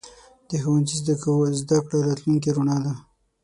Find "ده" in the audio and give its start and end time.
2.85-2.93